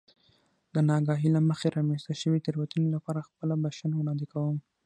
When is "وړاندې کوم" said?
3.97-4.57